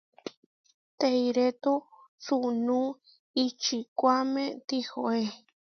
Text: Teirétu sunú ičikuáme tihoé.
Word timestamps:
Teirétu 0.99 1.73
sunú 2.25 2.81
ičikuáme 3.45 4.43
tihoé. 4.67 5.21